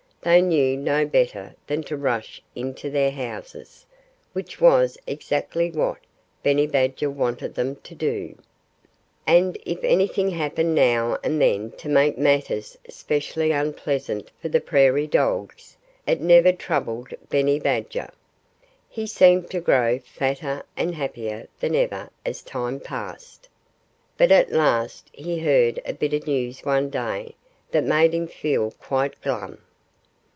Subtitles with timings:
[0.23, 3.87] They knew no better than to rush into their houses
[4.33, 5.97] which was exactly what
[6.43, 8.37] Benny Badger wanted them to do.
[9.25, 15.07] And if anything happened now and then to make matters specially unpleasant for the prairie
[15.07, 15.75] dogs,
[16.05, 18.11] it never troubled Benny Badger.
[18.87, 23.49] He seemed to grow fatter and happier than ever as time passed.
[24.19, 27.33] But at last he heard a bit of news one day
[27.71, 29.57] that made him feel quite glum.